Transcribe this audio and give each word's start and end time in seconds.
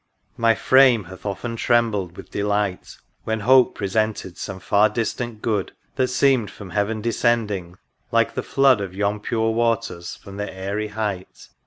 My 0.35 0.55
frame 0.55 1.03
hath 1.03 1.27
often 1.27 1.55
trembled 1.57 2.17
with 2.17 2.31
delight 2.31 2.97
When 3.23 3.41
hope 3.41 3.75
presented 3.75 4.35
some 4.35 4.59
far 4.59 4.89
distant 4.89 5.43
good. 5.43 5.73
That 5.95 6.07
seemed 6.07 6.49
from 6.49 6.71
heaven 6.71 7.01
descending, 7.01 7.75
like 8.11 8.33
the 8.33 8.41
flood 8.41 8.81
Of 8.81 8.95
yon 8.95 9.19
pure 9.19 9.51
waters, 9.51 10.15
from 10.15 10.37
their 10.37 10.49
aery 10.49 10.87
height. 10.87 11.49